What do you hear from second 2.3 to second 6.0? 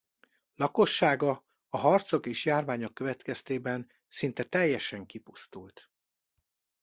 járványok következtében szinte teljesen kipusztult.